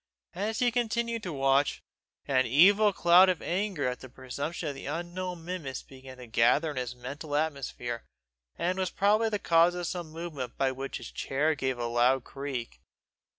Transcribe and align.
As 0.33 0.57
he 0.57 0.71
continued 0.71 1.21
to 1.21 1.31
watch, 1.31 1.83
an 2.25 2.47
evil 2.47 2.91
cloud 2.91 3.29
of 3.29 3.39
anger 3.39 3.87
at 3.87 3.99
the 3.99 4.09
presumption 4.09 4.69
of 4.69 4.73
the 4.73 4.87
unknown 4.87 5.45
minimus 5.45 5.83
began 5.83 6.17
to 6.17 6.25
gather 6.25 6.71
in 6.71 6.77
his 6.77 6.95
mental 6.95 7.35
atmosphere, 7.35 8.03
and 8.55 8.79
was 8.79 8.89
probably 8.89 9.29
the 9.29 9.37
cause 9.37 9.75
of 9.75 9.85
some 9.85 10.09
movement 10.09 10.57
by 10.57 10.71
which 10.71 10.97
his 10.97 11.11
chair 11.11 11.53
gave 11.53 11.77
a 11.77 11.85
loud 11.85 12.23
creak. 12.23 12.81